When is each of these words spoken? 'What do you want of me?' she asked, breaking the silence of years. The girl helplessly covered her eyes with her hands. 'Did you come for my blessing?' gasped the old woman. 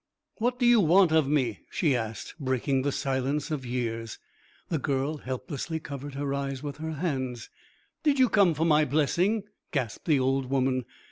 'What 0.39 0.57
do 0.57 0.65
you 0.65 0.79
want 0.79 1.11
of 1.11 1.27
me?' 1.27 1.59
she 1.69 1.95
asked, 1.95 2.33
breaking 2.39 2.81
the 2.81 2.91
silence 2.91 3.51
of 3.51 3.67
years. 3.67 4.17
The 4.69 4.79
girl 4.79 5.17
helplessly 5.17 5.79
covered 5.79 6.15
her 6.15 6.33
eyes 6.33 6.63
with 6.63 6.77
her 6.77 6.93
hands. 6.93 7.51
'Did 8.01 8.17
you 8.17 8.27
come 8.27 8.55
for 8.55 8.65
my 8.65 8.83
blessing?' 8.83 9.43
gasped 9.71 10.05
the 10.07 10.19
old 10.19 10.47
woman. 10.49 10.85